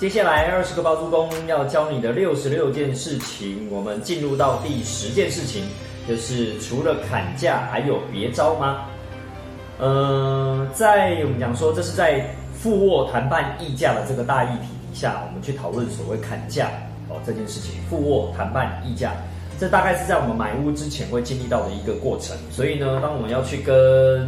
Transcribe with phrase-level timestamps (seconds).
[0.00, 5.64] 接下来二十个包租公要教你的六十六件事情，我们进入到第十件事情，
[6.08, 8.86] 就是除了砍价还有别招吗？
[9.78, 16.70] 呃，在我们讲说这是在附沃谈判议价的这个大议题底下，我们去讨论所谓砍价
[17.10, 17.82] 哦这件事情。
[17.90, 19.12] 附沃谈判议价，
[19.58, 22.34] 这大概是在我们买屋之前会经历到的一个过程。
[22.50, 24.26] 所以呢，当我们要去跟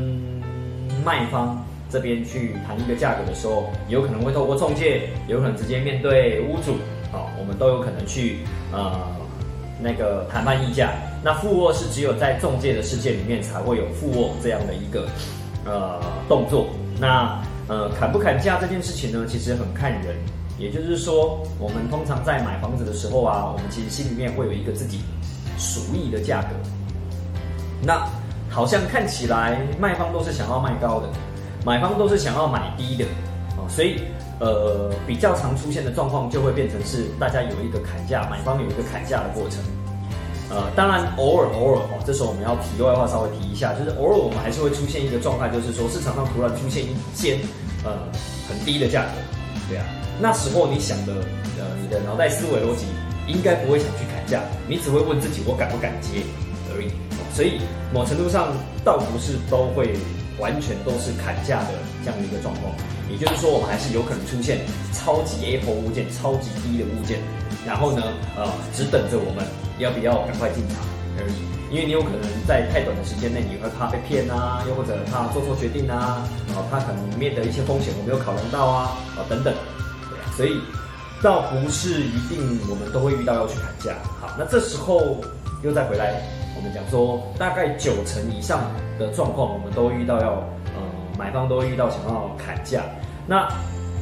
[1.03, 1.65] 卖方。
[1.93, 6.77] 这边去谈一个价格的时候，有可能会透过中介，有可能直接面对屋主，
[7.13, 8.39] 好，我们都有可能去
[8.73, 8.99] 呃
[9.79, 10.93] 那个谈判议价。
[11.23, 15.07] 那副卧是只有在中介的世界里面才会有副卧这样的一个
[15.67, 16.67] 呃动作。
[16.99, 20.17] 那呃砍不砍价这件事情呢，其实很看人，
[20.59, 25.01] 也就是说，我们通常在买房子的时候啊，我们其实心里面会有一个自己
[25.59, 26.49] 属意的价格。
[27.83, 28.09] 那
[28.49, 31.09] 好像看起来卖方都是想要卖高的。
[31.65, 33.05] 买方都是想要买低的，
[33.57, 34.01] 哦，所以
[34.41, 39.63] 呃比较常出现的状况就会变成是大家有一个砍价，买方有一个砍价的过程，
[40.51, 47.39] 呃，当然偶尔偶尔哦，这时候我们要题外话稍微提一下，就是偶尔我们还是会出现一个状态，就是说市场上突然出现一间
[47.85, 47.93] 呃
[48.49, 49.23] 很低的价格，
[49.69, 49.87] 对啊，
[50.21, 51.15] 那时候你想的
[51.59, 52.87] 呃你的脑袋思维逻辑
[53.29, 56.27] 应该不会想去砍价，你只会问自己我敢不敢接
[56.75, 56.91] 而已，
[57.33, 57.61] 所以
[57.95, 58.49] 某程度上
[58.85, 59.95] 倒不是都会。
[60.43, 62.75] 完全都是砍价的这样的一个状况，
[63.09, 64.59] 也就是说，我们还是有可能出现
[64.93, 67.21] 超级 Apple 物件、超级低的物件，
[67.65, 68.03] 然后呢，
[68.35, 69.47] 呃，只等着我们
[69.79, 70.83] 要不要赶快进场
[71.17, 71.39] 而已。
[71.71, 79.55] 因为你有可能在太短的时间内，你会怕被骗啊，又或者怕做错决定啊，啊，他可能里面的一些风险我没有考量到啊，啊，等等，
[80.37, 80.61] 所以
[81.23, 83.95] 倒不是一定我们都会遇到要去砍价。
[84.21, 85.23] 好，那这时候
[85.63, 86.21] 又再回来。
[86.57, 90.33] 我们讲说，大概九成以上的状况，我们都遇到要，
[90.75, 90.83] 呃，
[91.19, 92.83] 买方都遇到想要砍价。
[93.27, 93.49] 那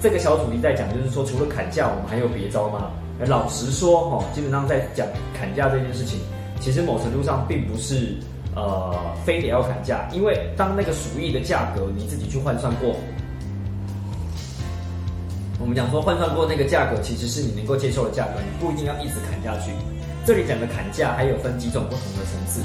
[0.03, 2.91] 这个小主题在讲，就是说，除了砍价，我们还有别招吗？
[3.27, 5.07] 老实说，哈，基本上在讲
[5.39, 6.19] 砍价这件事情，
[6.59, 8.17] 其实某程度上并不是，
[8.57, 8.95] 呃，
[9.27, 12.97] 非得要砍价，因为当那个鼠疫的价格你自己去换算过，
[15.61, 19.71] 我们讲说换算过那个价格，其实是你能够接受的价格，你不一定要一直砍下去。
[20.31, 22.63] 这里讲的砍价还有分几种不同的层次。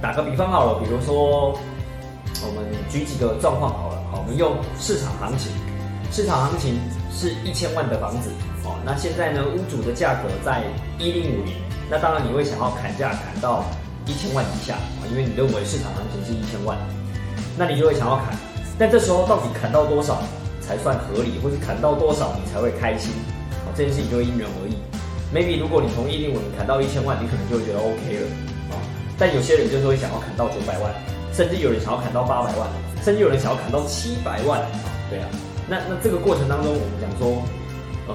[0.00, 1.50] 打个比方好了，比如说
[2.40, 5.50] 我们举几个状况好了，好，我们用市场行情，
[6.12, 6.78] 市场行情
[7.10, 8.30] 是一千万的房子，
[8.62, 10.62] 哦，那现在呢，屋主的价格在
[11.00, 11.52] 一零五零，
[11.90, 13.64] 那当然你会想要砍价砍到
[14.06, 16.78] 一千万以下啊，因为你认为市场行情是一千万，
[17.58, 18.38] 那你就会想要砍，
[18.78, 20.22] 但这时候到底砍到多少
[20.60, 23.10] 才算合理，或是砍到多少你才会开心？
[23.66, 24.78] 哦，这件事情就会因人而异。
[25.34, 28.26] Maybe 如果你从一零五零砍到一千万，你可能就会觉得 OK 了
[28.70, 28.74] 啊。
[29.18, 30.92] 但有些人就是会想要砍到九百万，
[31.32, 32.68] 甚至有人想要砍到八百万，
[33.04, 34.60] 甚至有人想要砍到七百万。
[35.10, 35.28] 对啊，
[35.68, 37.42] 那那这个过程当中，我们讲说，
[38.08, 38.14] 呃，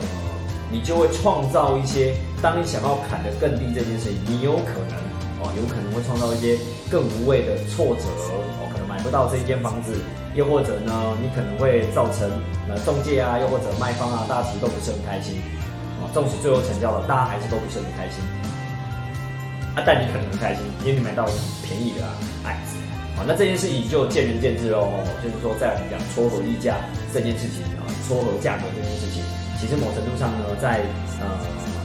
[0.72, 4.96] 你就会创造一些，当你想要砍得更低这件事情，你有可能
[5.44, 6.58] 哦，有可能会创造一些
[6.90, 9.94] 更无谓的挫折哦，可能买不到这一间房子，
[10.34, 12.32] 又或者呢，你可能会造成
[12.68, 15.36] 呃中介啊，又或者卖方啊，大家都不是很开心。
[16.16, 18.24] 纵使最后成交了，大家还是都不是很开心
[19.76, 19.84] 啊！
[19.86, 22.08] 但你可能很开心，因为你买到很便宜的
[22.48, 22.80] 案子。
[23.18, 24.88] 好，那这件事情就见仁见智喽。
[25.22, 26.80] 就是说，在我们讲撮合溢价
[27.14, 29.22] 这件事情啊，撮合价格这件事情，
[29.60, 30.80] 其实某程度上呢，在
[31.20, 31.28] 呃，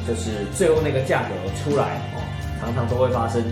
[0.07, 2.23] 就是最后那个价格出来哦，
[2.61, 3.43] 常常都会发生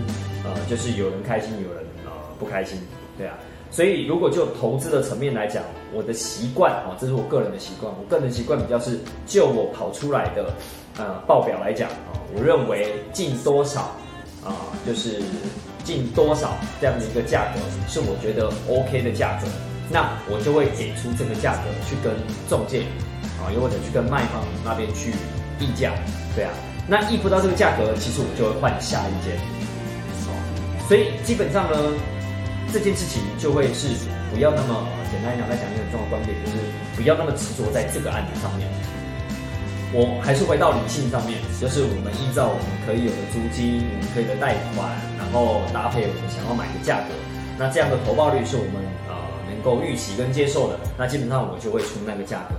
[0.45, 2.79] 呃，就是有人开心，有人呃不开心，
[3.17, 3.35] 对啊。
[3.71, 5.63] 所以，如果就投资的层面来讲，
[5.93, 7.93] 我的习惯啊，这是我个人的习惯。
[7.93, 10.51] 我个人习惯比较是，就我跑出来的
[10.97, 13.81] 呃报表来讲啊，我认为进多少
[14.43, 15.21] 啊，就是
[15.83, 19.47] 进多少这样的一个价格是我觉得 OK 的价格，
[19.91, 22.11] 那我就会给出这个价格去跟
[22.49, 22.81] 中介
[23.37, 25.11] 啊，又或者去跟卖方那边去
[25.59, 25.93] 议价，
[26.35, 26.51] 对啊，
[26.87, 29.37] 那议不到这个价格，其实我就会换下一间。
[30.87, 31.77] 所以基本上呢。
[32.71, 33.87] 这件事情就会是
[34.33, 36.57] 不要那么简单来讲，再讲一个很重要的观点，就是
[36.95, 38.67] 不要那么执着在这个案子上面。
[39.91, 44.85] 我还是回到理性上面，就是我们依照我们可以有的租金，我们可以的贷款，
[45.17, 47.15] 然后搭配我们想要买的价格，
[47.57, 49.17] 那这样的投报率是我们呃
[49.49, 52.55] 能够预期跟接受的，那基本上我就会出那个价格。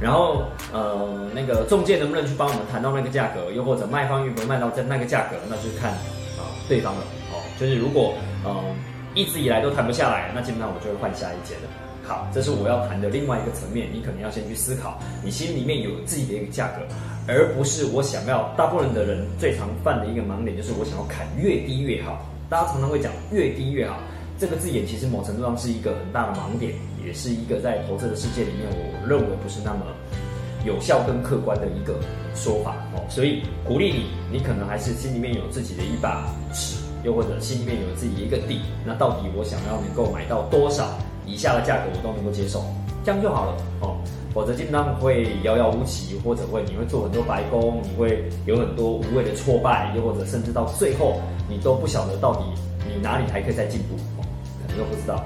[0.00, 5.92] 然后呃那个中介能不能去帮我们谈到那个价格，又或者卖方愿不愿卖到在那个价格，那就是看
[6.40, 7.44] 啊对方了哦。
[7.60, 8.14] 就是如果
[8.46, 8.56] 嗯。
[9.14, 11.68] 一直以来都谈不下来，那基本上我就会换下一间了。
[12.02, 16.82] 好，这是我要谈的另外一个层面，你可能要先去思考，你心里面有自己的一个价格，
[17.28, 18.52] 而不是我想要。
[18.56, 22.26] 大部分的人最常犯的一个盲点就是我想要砍越低越好。
[22.48, 23.96] 大家常常会讲越低越好，
[24.38, 26.72] 这个字眼其实某程度上是一个很大的盲点，
[27.06, 29.86] 也是一个在投资的世界里面，我认为不是那么
[30.66, 31.94] 有效跟客观的一个
[32.34, 33.06] 说法哦。
[33.08, 38.60] 所以鼓励你，你可能还是心里面有自己的一把尺，又或者心里面有自己一个地。
[38.84, 40.86] 那到底我想要能够买到多少
[41.26, 42.64] 以下的价格，我都能够接受，
[43.04, 43.96] 这样就好了哦。
[44.32, 52.44] 否则基本上会遥遥无期，或者会你会做很多白工，你会有很多无谓的挫败，又或者甚至到最后你都不晓得到底
[52.86, 54.24] 你哪里还可以再进步哦，
[54.62, 55.20] 可能都不知道。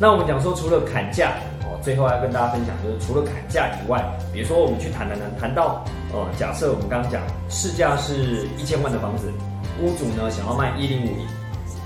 [0.00, 1.32] 那我们讲说，除了砍价
[1.62, 4.00] 哦，最后要跟大家分享就是，除了砍价以外，
[4.32, 7.20] 比如说我们去谈谈谈谈到呃，假设我们刚刚讲
[7.50, 9.32] 市价是一千万的房子，
[9.80, 11.26] 屋主呢想要卖一零五零，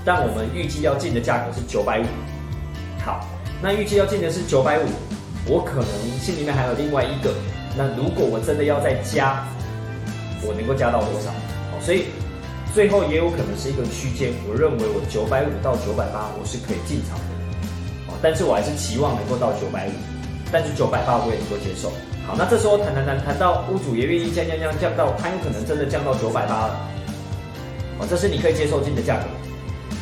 [0.03, 2.05] 但我们预计要进的价格是九百五。
[3.03, 3.27] 好，
[3.61, 4.83] 那预计要进的是九百五。
[5.45, 7.33] 我可能心里面还有另外一个，
[7.75, 9.43] 那如果我真的要再加，
[10.41, 11.29] 我能够加到多少？
[11.75, 12.05] 哦，所以
[12.73, 14.31] 最后也有可能是一个区间。
[14.47, 17.27] 我认为我九百五到九百八我是可以进场的，
[18.07, 19.91] 哦，但是我还是期望能够到九百五，
[20.49, 21.91] 但是九百八我也能够接受。
[22.25, 26.87] 好，那这时候谈谈谈谈到屋主也愿意降降降降到，他有可能真的降到九百八了，
[27.99, 29.25] 哦，这是你可以接受进的价格，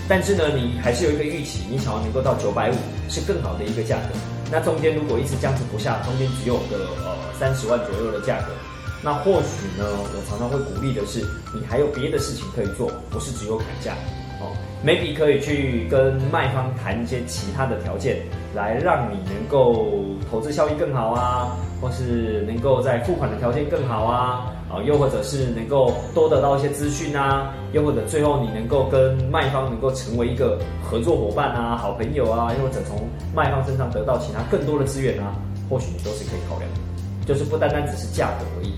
[0.08, 2.76] 但是呢，你还是有一个预期，你想要能够到九百五
[3.10, 4.16] 是更好的一个价格。
[4.52, 8.54] 那中间如果一直僵持不下，中间只有个呃三十万左右的价格，
[9.02, 11.22] 那或许呢，我常常会鼓励的是，
[11.54, 13.94] 你还有别的事情可以做，不是只有砍价
[14.42, 14.52] 哦
[14.86, 18.18] ，maybe 可以去跟卖方谈一些其他的条件，
[18.54, 19.88] 来让你能够
[20.30, 24.52] 投资效益更好啊，或是能够在付款的条件更好啊。
[24.72, 35.36] 啊，又或者是能够多得到一些资讯啊，又或者最后你能够跟卖方能够成为一个合作伙伴啊、好朋友啊，又或者从卖方身上得到其他更多的资源啊，
[35.70, 36.80] 或许你都是可以考量的，
[37.26, 38.74] 就是不单单只是价格而已。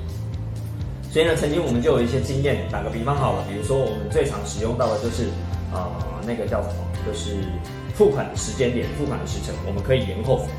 [1.12, 5.26] 所以呢，曾经我们就有一些经验，打个比方好了，比如说我们最常使用到的就是
[5.72, 5.94] 啊，
[6.26, 6.74] 那个叫什么，
[7.06, 7.38] 就是
[7.94, 10.50] 付款的时间点、付款的时辰，我们可以延后付，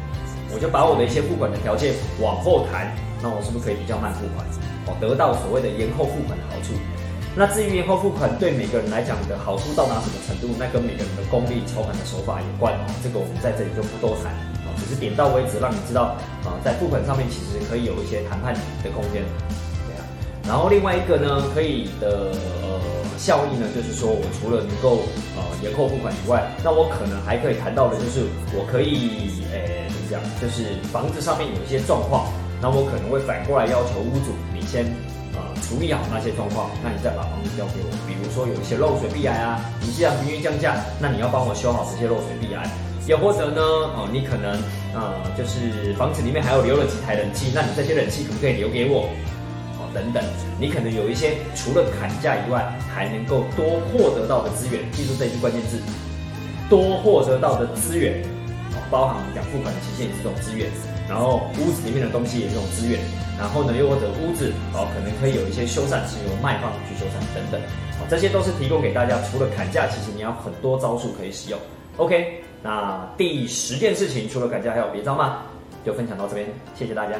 [0.55, 1.93] 我就把我的一些付款的条件
[2.23, 4.47] 往后谈，那我是不是可以比较慢付款？
[4.87, 6.73] 哦，得到所谓的延后付款的好处。
[7.35, 12.87] 那至于延后付款对每个人来讲的好处到达什么程度，那跟每个人的功力、操盘的手法有关哦。
[13.03, 14.31] 这个我们在这里就不多谈
[14.63, 16.15] 啊，只是点到为止，让你知道
[16.47, 19.27] 啊，在付款上面其实可以有一些谈判的空间。
[19.91, 20.07] 对啊。
[20.47, 22.31] 然后另外一个呢，可以的
[22.63, 22.79] 呃
[23.17, 25.05] 效益呢，就是说我除了能够
[25.37, 32.27] 呃延后付款以外，那我可能还可以谈到的就是我可以诶怎么讲，就是房子上面有一些状况。
[32.63, 34.87] 那我可能会反过来要求屋主，你先
[35.35, 37.91] 呃处理好那些状况，那你再把房子交给我。
[38.09, 42.65] 比如说有一些漏水壁癌啊，你既然不愿意降价，那你要帮我修好这些漏水壁癌。
[43.07, 44.57] 又或者呢，哦，你可能
[44.97, 49.11] 呃就是房子里面还有留了几台冷气，那你这些冷气可不可以留给我？
[49.95, 50.23] 等等，
[50.59, 55.79] 你可能有一些除了砍价以外，还能够多获得到的资源，记住这一句关键字：
[56.69, 58.21] 多获得到的资源，
[58.91, 60.69] 包含我们讲付款的期限也是这种资源。
[61.07, 62.99] 然后屋子里面的东西也是这种资源，
[63.39, 67.61] 然后呢，又或者屋子哦，可能可以有一些修缮是由卖方去修缮等等，
[68.01, 69.21] 好，这些都是提供给大家。
[69.31, 71.61] 除了砍价，其实你要很多招数可以使用。
[71.99, 75.43] OK，那第十件事情，除了砍价还有别招吗？
[75.85, 77.17] 就分享到这边，谢谢大家。